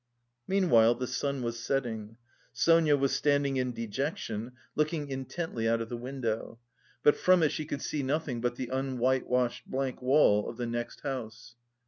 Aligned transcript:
Meanwhile 0.47 0.95
the 0.95 1.05
sun 1.05 1.43
was 1.43 1.59
setting. 1.59 2.17
Sonia 2.51 2.97
was 2.97 3.11
standing 3.11 3.57
in 3.57 3.71
dejection, 3.71 4.53
looking 4.75 5.07
intently 5.11 5.67
out 5.69 5.79
of 5.79 5.89
the 5.89 5.95
window, 5.95 6.57
but 7.03 7.15
from 7.15 7.43
it 7.43 7.51
she 7.51 7.65
could 7.65 7.83
see 7.83 8.01
nothing 8.01 8.41
but 8.41 8.55
the 8.55 8.69
unwhitewashed 8.73 9.67
blank 9.69 10.01
wall 10.01 10.49
of 10.49 10.57
the 10.57 10.65
next 10.65 11.01
house. 11.01 11.55